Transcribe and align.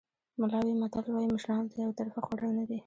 ملاوي 0.39 0.73
متل 0.81 1.05
وایي 1.11 1.27
مشرانو 1.35 1.71
ته 1.71 1.77
یو 1.83 1.91
طرفه 1.99 2.19
خوړل 2.25 2.51
نه 2.59 2.63
دي. 2.69 2.77